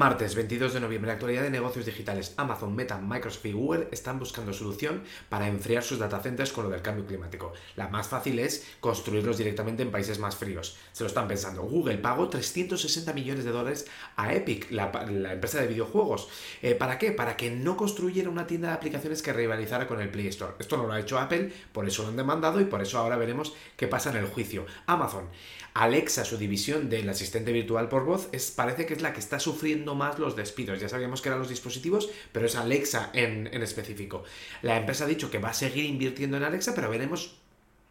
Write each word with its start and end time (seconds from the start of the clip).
Martes 0.00 0.34
22 0.34 0.72
de 0.72 0.80
noviembre, 0.80 1.12
actualidad 1.12 1.42
de 1.42 1.50
negocios 1.50 1.84
digitales. 1.84 2.32
Amazon, 2.38 2.74
Meta, 2.74 2.96
Microsoft 2.96 3.44
y 3.44 3.52
Google 3.52 3.88
están 3.92 4.18
buscando 4.18 4.54
solución 4.54 5.02
para 5.28 5.46
enfriar 5.46 5.82
sus 5.82 5.98
data 5.98 6.20
centers 6.20 6.52
con 6.52 6.64
lo 6.64 6.70
del 6.70 6.80
cambio 6.80 7.04
climático. 7.04 7.52
La 7.76 7.88
más 7.88 8.08
fácil 8.08 8.38
es 8.38 8.66
construirlos 8.80 9.36
directamente 9.36 9.82
en 9.82 9.90
países 9.90 10.18
más 10.18 10.36
fríos. 10.36 10.78
Se 10.92 11.04
lo 11.04 11.08
están 11.08 11.28
pensando. 11.28 11.64
Google 11.64 11.98
pagó 11.98 12.30
360 12.30 13.12
millones 13.12 13.44
de 13.44 13.50
dólares 13.50 13.88
a 14.16 14.32
Epic, 14.32 14.70
la, 14.70 14.90
empresa 15.32 15.60
de 15.60 15.66
videojuegos. 15.66 16.30
Eh, 16.62 16.74
¿Para 16.74 16.98
qué? 16.98 17.12
Para 17.12 17.36
que 17.36 17.50
no 17.50 17.76
construyera 17.76 18.30
una 18.30 18.46
tienda 18.46 18.68
de 18.68 18.74
aplicaciones 18.76 19.20
que 19.20 19.34
rivalizara 19.34 19.86
con 19.86 20.00
el 20.00 20.08
Play 20.08 20.28
Store. 20.28 20.54
Esto 20.58 20.78
no 20.78 20.86
lo 20.86 20.94
ha 20.94 21.00
hecho 21.00 21.18
Apple, 21.18 21.52
por 21.74 21.86
eso 21.86 22.04
lo 22.04 22.08
han 22.08 22.16
demandado 22.16 22.58
y 22.62 22.64
por 22.64 22.80
eso 22.80 22.96
ahora 22.96 23.18
veremos 23.18 23.52
qué 23.76 23.86
pasa 23.86 24.08
en 24.08 24.16
el 24.16 24.28
juicio. 24.28 24.64
Amazon. 24.86 25.28
Alexa, 25.74 26.24
su 26.24 26.36
división 26.36 26.88
del 26.88 27.08
asistente 27.08 27.52
virtual 27.52 27.88
por 27.88 28.04
voz, 28.04 28.30
parece 28.56 28.86
que 28.86 28.94
es 28.94 29.02
la 29.02 29.12
que 29.12 29.20
está 29.20 29.38
sufriendo 29.38 29.89
más 29.94 30.18
los 30.18 30.36
despidos. 30.36 30.80
Ya 30.80 30.88
sabíamos 30.88 31.22
que 31.22 31.28
eran 31.28 31.38
los 31.38 31.48
dispositivos, 31.48 32.08
pero 32.32 32.46
es 32.46 32.56
Alexa 32.56 33.10
en, 33.12 33.48
en 33.52 33.62
específico. 33.62 34.24
La 34.62 34.76
empresa 34.76 35.04
ha 35.04 35.08
dicho 35.08 35.30
que 35.30 35.38
va 35.38 35.50
a 35.50 35.54
seguir 35.54 35.84
invirtiendo 35.84 36.36
en 36.36 36.44
Alexa, 36.44 36.74
pero 36.74 36.90
veremos 36.90 37.36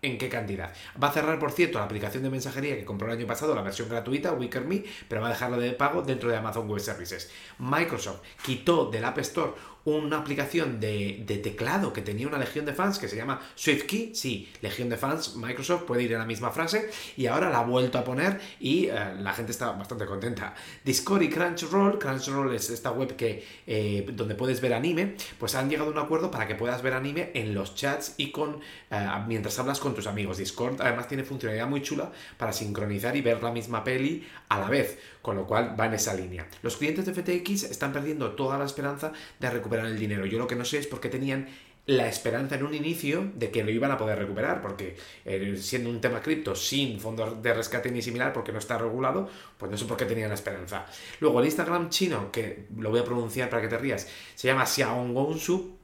¿En 0.02 0.18
qué 0.18 0.30
cantidad? 0.30 0.74
Va 1.02 1.10
a 1.10 1.12
cerrar, 1.12 1.38
por 1.40 1.52
cierto, 1.52 1.78
la 1.78 1.84
aplicación 1.84 2.24
de 2.24 2.30
mensajería 2.30 2.78
que 2.78 2.86
compró 2.86 3.08
el 3.08 3.18
año 3.18 3.28
pasado, 3.28 3.54
la 3.54 3.62
versión 3.62 3.90
gratuita, 3.90 4.32
WickerMe, 4.32 4.86
pero 5.10 5.20
va 5.20 5.28
a 5.28 5.32
dejarla 5.32 5.58
de 5.58 5.74
pago 5.74 6.02
dentro 6.02 6.30
de 6.30 6.38
Amazon 6.38 6.70
Web 6.70 6.80
Services. 6.80 7.30
Microsoft 7.58 8.22
quitó 8.42 8.90
del 8.90 9.04
App 9.04 9.18
Store 9.18 9.52
una 9.86 10.18
aplicación 10.18 10.80
de, 10.80 11.40
teclado 11.44 11.94
que 11.94 12.02
tenía 12.02 12.28
una 12.28 12.38
legión 12.38 12.66
de 12.66 12.74
fans 12.74 13.00
que 13.00 13.08
se 13.08 13.16
llama 13.16 13.40
SwiftKey. 13.56 14.14
Sí, 14.14 14.52
legión 14.62 14.90
de 14.90 14.98
fans, 14.98 15.36
Microsoft 15.36 15.84
puede 15.84 16.04
ir 16.04 16.14
en 16.14 16.20
la 16.20 16.26
misma 16.26 16.52
frase 16.52 16.90
y 17.16 17.28
ahora 17.28 17.50
la 17.50 17.60
ha 17.60 17.64
vuelto 17.64 17.98
a 17.98 18.04
poner 18.04 18.40
y 18.60 18.88
eh, 18.88 19.16
la 19.20 19.34
gente 19.34 19.52
está 19.52 19.72
bastante 19.72 20.06
contenta. 20.06 20.54
Discord 20.84 21.22
y 21.24 21.30
Crunchyroll, 21.30 21.98
Crunchyroll 21.98 22.54
es 22.54 22.70
esta 22.70 22.92
web 22.92 23.16
que 23.16 23.46
eh, 23.66 24.06
donde 24.14 24.36
puedes 24.36 24.62
ver 24.62 24.74
anime, 24.74 25.16
pues 25.38 25.56
han 25.56 25.70
llegado 25.70 25.90
a 25.90 25.94
un 25.94 26.00
acuerdo 26.00 26.30
para 26.30 26.48
que 26.48 26.56
puedas 26.56 26.82
ver 26.82 26.94
anime 26.94 27.32
en 27.34 27.54
los 27.54 27.76
chats 27.76 28.16
y 28.18 28.32
con 28.32 28.60
eh, 28.92 29.08
mientras 29.28 29.58
hablas 29.60 29.80
con 29.80 29.89
tus 29.94 30.08
amigos. 30.08 30.38
Discord 30.38 30.82
además 30.82 31.08
tiene 31.08 31.24
funcionalidad 31.24 31.68
muy 31.68 31.82
chula 31.82 32.12
para 32.38 32.54
sincronizar 32.54 33.16
y 33.16 33.22
ver 33.22 33.42
la 33.44 33.52
misma 33.52 33.84
peli 33.84 34.28
a 34.50 34.60
la 34.60 34.70
vez, 34.70 35.00
con 35.22 35.36
lo 35.36 35.46
cual 35.46 35.76
va 35.80 35.86
en 35.86 35.94
esa 35.94 36.14
línea. 36.14 36.48
Los 36.62 36.78
clientes 36.78 37.06
de 37.06 37.14
FTX 37.14 37.64
están 37.64 37.94
perdiendo 37.94 38.32
toda 38.32 38.58
la 38.58 38.66
esperanza 38.66 39.12
de 39.40 39.50
recuperar 39.50 39.86
el 39.86 40.00
dinero. 40.00 40.26
Yo 40.26 40.38
lo 40.38 40.48
que 40.48 40.56
no 40.56 40.66
sé 40.66 40.78
es 40.80 40.88
por 40.88 41.00
qué 41.00 41.10
tenían 41.10 41.48
la 41.90 42.08
esperanza 42.08 42.56
en 42.56 42.64
un 42.64 42.76
inicio 42.76 43.32
de 43.34 43.50
que 43.50 43.64
lo 43.64 43.72
iban 43.72 43.92
a 43.92 43.98
poder 43.98 44.20
recuperar, 44.20 44.62
porque 44.62 44.96
eh, 45.26 45.58
siendo 45.58 45.90
un 45.90 46.00
tema 46.00 46.22
cripto 46.22 46.56
sin 46.56 47.00
fondos 47.00 47.42
de 47.42 47.52
rescate 47.52 47.90
ni 47.90 48.04
similar, 48.04 48.32
porque 48.32 48.52
no 48.52 48.60
está 48.60 48.78
regulado, 48.78 49.28
pues 49.58 49.72
no 49.72 49.78
sé 49.78 49.86
por 49.86 49.98
qué 49.98 50.06
tenían 50.06 50.30
la 50.30 50.36
esperanza. 50.36 50.86
Luego 51.20 51.40
el 51.40 51.48
Instagram 51.48 51.90
chino, 51.90 52.32
que 52.32 52.68
lo 52.78 52.92
voy 52.92 53.00
a 53.00 53.04
pronunciar 53.04 53.50
para 53.50 53.64
que 53.64 53.70
te 53.70 53.78
rías, 53.80 54.08
se 54.36 54.48
llama 54.48 54.68
Xiaohongshu, 54.68 55.79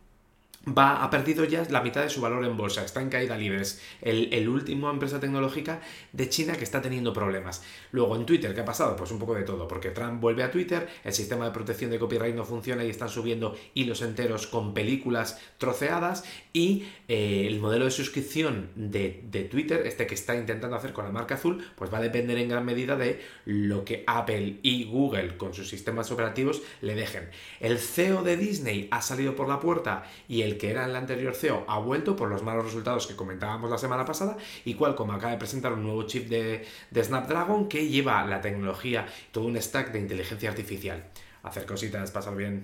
va, 0.67 1.03
ha 1.03 1.09
perdido 1.09 1.43
ya 1.45 1.63
la 1.69 1.81
mitad 1.81 2.01
de 2.01 2.09
su 2.09 2.21
valor 2.21 2.43
en 2.45 2.57
bolsa, 2.57 2.83
está 2.83 3.01
en 3.01 3.09
caída 3.09 3.37
libre, 3.37 3.61
es 3.61 3.81
el, 4.01 4.33
el, 4.33 4.49
último 4.49 4.89
empresa 4.89 5.19
tecnológica 5.19 5.81
de 6.11 6.29
China 6.29 6.53
que 6.53 6.63
está 6.63 6.81
teniendo 6.81 7.13
problemas. 7.13 7.63
Luego 7.91 8.15
en 8.15 8.25
Twitter, 8.25 8.53
¿qué 8.53 8.61
ha 8.61 8.65
pasado? 8.65 8.95
Pues 8.95 9.11
un 9.11 9.19
poco 9.19 9.35
de 9.35 9.43
todo, 9.43 9.67
porque 9.67 9.91
Trump 9.91 10.21
vuelve 10.21 10.43
a 10.43 10.51
Twitter, 10.51 10.87
el 11.03 11.13
sistema 11.13 11.45
de 11.45 11.51
protección 11.51 11.91
de 11.91 11.99
copyright 11.99 12.35
no 12.35 12.45
funciona 12.45 12.83
y 12.83 12.89
están 12.89 13.09
subiendo 13.09 13.55
hilos 13.73 14.01
enteros 14.01 14.47
con 14.47 14.73
películas 14.73 15.39
troceadas 15.57 16.23
y 16.53 16.85
eh, 17.07 17.45
el 17.47 17.59
modelo 17.59 17.85
de 17.85 17.91
suscripción 17.91 18.69
de, 18.75 19.23
de, 19.29 19.43
Twitter, 19.43 19.85
este 19.85 20.07
que 20.07 20.15
está 20.15 20.35
intentando 20.35 20.75
hacer 20.75 20.93
con 20.93 21.05
la 21.05 21.11
marca 21.11 21.35
azul, 21.35 21.63
pues 21.75 21.93
va 21.93 21.99
a 21.99 22.01
depender 22.01 22.37
en 22.37 22.49
gran 22.49 22.65
medida 22.65 22.95
de 22.95 23.21
lo 23.45 23.85
que 23.85 24.03
Apple 24.07 24.59
y 24.63 24.85
Google 24.85 25.37
con 25.37 25.53
sus 25.53 25.69
sistemas 25.69 26.11
operativos 26.11 26.61
le 26.81 26.95
dejen. 26.95 27.29
El 27.59 27.77
CEO 27.77 28.23
de 28.23 28.37
Disney 28.37 28.87
ha 28.91 29.01
salido 29.01 29.35
por 29.35 29.47
la 29.47 29.59
puerta 29.59 30.09
y 30.27 30.41
que 30.57 30.71
era 30.71 30.85
el 30.85 30.95
anterior 30.95 31.35
CEO 31.35 31.65
ha 31.67 31.79
vuelto 31.79 32.15
por 32.15 32.29
los 32.29 32.43
malos 32.43 32.65
resultados 32.65 33.07
que 33.07 33.15
comentábamos 33.15 33.69
la 33.69 33.77
semana 33.77 34.05
pasada 34.05 34.37
y 34.63 34.75
Qualcomm 34.75 35.11
acaba 35.11 35.31
de 35.31 35.37
presentar 35.37 35.73
un 35.73 35.83
nuevo 35.83 36.03
chip 36.03 36.27
de, 36.29 36.65
de 36.91 37.03
Snapdragon 37.03 37.67
que 37.67 37.87
lleva 37.87 38.25
la 38.25 38.41
tecnología, 38.41 39.05
todo 39.31 39.45
un 39.45 39.61
stack 39.61 39.91
de 39.91 39.99
inteligencia 39.99 40.49
artificial. 40.49 41.03
Hacer 41.43 41.65
cositas, 41.65 42.09
pasar 42.11 42.35
bien. 42.35 42.63